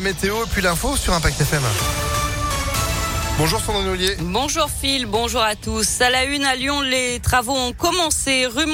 [0.00, 1.62] Météo et puis l'info sur Impact FM.
[3.38, 4.16] Bonjour Sandrine Ollier.
[4.20, 6.00] Bonjour Phil, bonjour à tous.
[6.00, 8.66] À la une à Lyon, les travaux ont commencé rue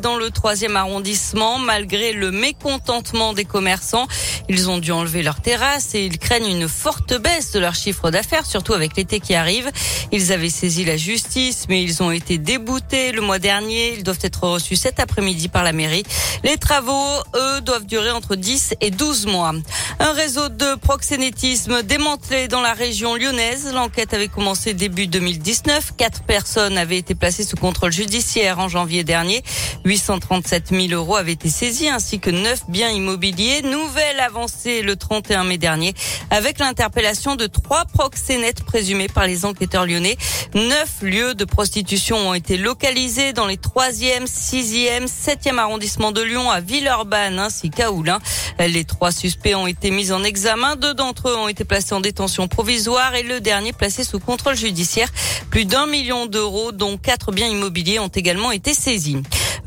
[0.00, 4.06] dans le troisième arrondissement malgré le mécontentement des commerçants.
[4.48, 8.10] Ils ont dû enlever leurs terrasses et ils craignent une forte baisse de leur chiffre
[8.10, 9.70] d'affaires, surtout avec l'été qui arrive.
[10.12, 13.94] Ils avaient saisi la justice, mais ils ont été déboutés le mois dernier.
[13.94, 16.04] Ils doivent être reçus cet après-midi par la mairie.
[16.44, 19.52] Les travaux, eux, doivent durer entre 10 et 12 mois.
[19.98, 23.72] Un réseau de proxénétisme démantelé dans la région lyonnaise.
[24.10, 25.92] Avait commencé début 2019.
[25.96, 29.42] Quatre personnes avaient été placées sous contrôle judiciaire en janvier dernier.
[29.84, 33.62] 837 000 euros avaient été saisis ainsi que neuf biens immobiliers.
[33.62, 35.94] Nouvelle avancée le 31 mai dernier
[36.30, 40.16] avec l'interpellation de trois proxénètes présumés par les enquêteurs lyonnais.
[40.54, 46.50] Neuf lieux de prostitution ont été localisés dans les 3e, 6e, 7e arrondissements de Lyon
[46.50, 48.18] à Villeurbanne ainsi qu'à Oulin.
[48.58, 50.76] Les trois suspects ont été mis en examen.
[50.76, 54.56] Deux d'entre eux ont été placés en détention provisoire et le dernier placé sous contrôle
[54.56, 55.08] judiciaire.
[55.50, 59.18] Plus d'un million d'euros, dont quatre biens immobiliers, ont également été saisis.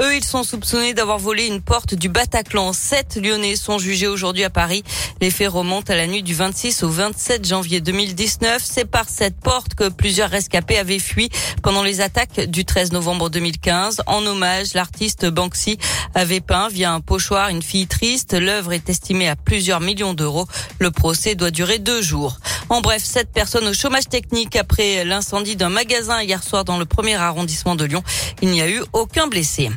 [0.02, 2.74] Eux, ils sont soupçonnés d'avoir volé une porte du Bataclan.
[2.74, 4.84] Sept Lyonnais sont jugés aujourd'hui à Paris.
[5.22, 8.62] Les faits remontent à la nuit du 26 au 27 janvier 2019.
[8.62, 11.30] C'est par cette porte que plusieurs rescapés avaient fui
[11.64, 14.02] pendant les attaques du 13 novembre 2015.
[14.08, 15.78] En hommage, l'artiste Banksy
[16.14, 18.34] avait peint via un pochoir une fille triste.
[18.34, 20.48] L'œuvre est estimée à plusieurs millions d'euros.
[20.80, 22.38] Le procès doit durer deux jours.
[22.76, 26.84] En bref, sept personnes au chômage technique après l'incendie d'un magasin hier soir dans le
[26.84, 28.04] premier arrondissement de Lyon.
[28.42, 29.70] Il n'y a eu aucun blessé.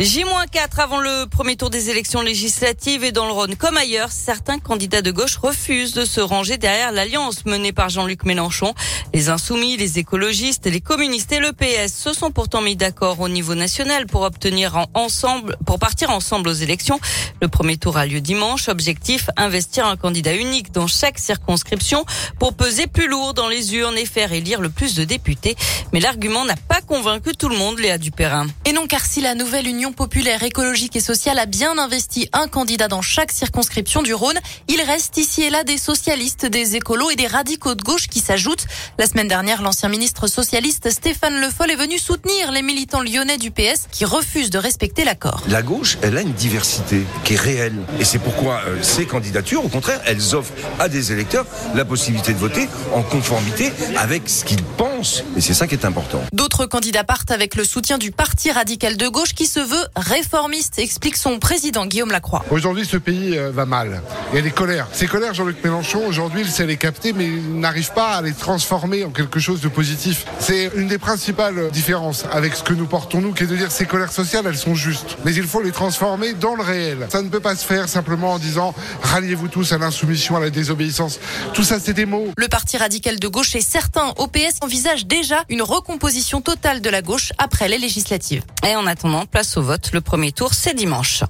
[0.00, 4.60] J-4 avant le premier tour des élections législatives et dans le Rhône comme ailleurs, certains
[4.60, 8.74] candidats de gauche refusent de se ranger derrière l'alliance menée par Jean-Luc Mélenchon.
[9.12, 13.28] Les insoumis, les écologistes, les communistes et le PS se sont pourtant mis d'accord au
[13.28, 17.00] niveau national pour obtenir ensemble, pour partir ensemble aux élections.
[17.42, 18.68] Le premier tour a lieu dimanche.
[18.68, 22.04] Objectif, investir un candidat unique dans chaque circonscription
[22.38, 25.56] pour peser plus lourd dans les urnes et faire élire le plus de députés.
[25.92, 28.46] Mais l'argument n'a pas convaincu tout le monde, Léa Dupérin.
[28.64, 32.48] Et non, car si la nouvelle Union populaire, écologique et sociale a bien investi un
[32.48, 34.38] candidat dans chaque circonscription du Rhône.
[34.68, 38.20] Il reste ici et là des socialistes, des écolos et des radicaux de gauche qui
[38.20, 38.66] s'ajoutent.
[38.98, 43.38] La semaine dernière, l'ancien ministre socialiste Stéphane Le Foll est venu soutenir les militants lyonnais
[43.38, 45.42] du PS qui refusent de respecter l'accord.
[45.48, 47.76] La gauche, elle a une diversité qui est réelle.
[48.00, 52.32] Et c'est pourquoi euh, ces candidatures, au contraire, elles offrent à des électeurs la possibilité
[52.32, 54.97] de voter en conformité avec ce qu'ils pensent.
[55.36, 56.20] Et c'est ça qui est important.
[56.32, 60.78] D'autres candidats partent avec le soutien du Parti radical de gauche qui se veut réformiste,
[60.78, 62.44] explique son président Guillaume Lacroix.
[62.50, 64.02] Aujourd'hui, ce pays euh, va mal.
[64.30, 64.86] Il y a des colères.
[64.92, 68.34] Ces colères, Jean-Luc Mélenchon, aujourd'hui, il sait les capter, mais il n'arrive pas à les
[68.34, 70.26] transformer en quelque chose de positif.
[70.38, 73.72] C'est une des principales différences avec ce que nous portons, nous, qui est de dire
[73.72, 75.16] ces colères sociales, elles sont justes.
[75.24, 77.06] Mais il faut les transformer dans le réel.
[77.10, 80.50] Ça ne peut pas se faire simplement en disant ralliez-vous tous à l'insoumission, à la
[80.50, 81.20] désobéissance.
[81.54, 82.28] Tout ça, c'est des mots.
[82.36, 87.00] Le Parti radical de gauche et certains OPS envisagent déjà une recomposition totale de la
[87.00, 88.42] gauche après les législatives.
[88.66, 89.90] Et en attendant, place au vote.
[89.94, 91.22] Le premier tour, c'est dimanche.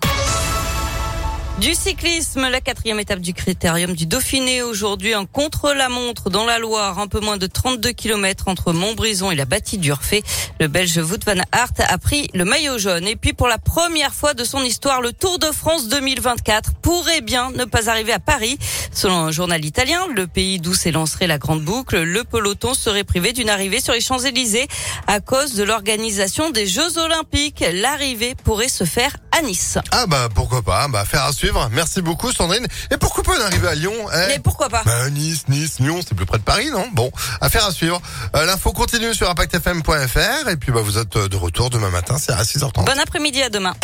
[1.61, 7.01] Du cyclisme, la quatrième étape du critérium du Dauphiné aujourd'hui en contre-la-montre dans la Loire,
[7.01, 10.23] un peu moins de 32 km entre Montbrison et la bâtie d'Urfé.
[10.61, 13.09] Le Belge Wout van Aert a pris le maillot jaune.
[13.09, 17.23] Et puis pour la première fois de son histoire, le Tour de France 2024 pourrait
[17.23, 18.57] bien ne pas arriver à Paris.
[18.93, 23.33] Selon un journal italien, le pays d'où s'élancerait la grande boucle, le peloton serait privé
[23.33, 24.69] d'une arrivée sur les Champs-Élysées
[25.09, 27.65] à cause de l'organisation des Jeux Olympiques.
[27.73, 29.79] L'arrivée pourrait se faire à Nice.
[29.93, 31.69] Ah bah pourquoi pas, bah faire à suivre.
[31.73, 32.67] Merci beaucoup Sandrine.
[32.91, 36.15] Et pourquoi pas d'arriver à Lyon hein Mais pourquoi pas bah, Nice, Nice, Lyon, c'est
[36.15, 36.87] plus près de Paris, non?
[36.93, 37.11] Bon,
[37.41, 38.01] affaire à suivre.
[38.37, 42.33] Euh, L'info continue sur impactfm.fr et puis bah, vous êtes de retour demain matin, c'est
[42.33, 42.85] à 6h30.
[42.85, 43.75] Bon après-midi à demain.